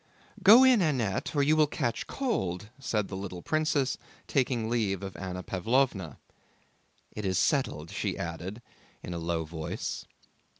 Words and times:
"Go 0.41 0.63
in, 0.63 0.81
Annette, 0.81 1.35
or 1.35 1.43
you 1.43 1.55
will 1.55 1.67
catch 1.67 2.07
cold," 2.07 2.69
said 2.79 3.07
the 3.07 3.15
little 3.15 3.43
princess, 3.43 3.99
taking 4.25 4.67
leave 4.67 5.03
of 5.03 5.15
Anna 5.15 5.43
Pávlovna. 5.43 6.17
"It 7.11 7.23
is 7.23 7.37
settled," 7.37 7.91
she 7.91 8.17
added 8.17 8.63
in 9.03 9.13
a 9.13 9.19
low 9.19 9.45
voice. 9.45 10.07